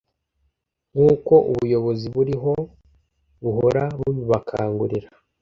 nk’uko 0.91 1.33
ubuyobozi 1.51 2.05
buriho 2.15 2.53
buhora 3.41 3.83
bubibakangurira 3.99 5.09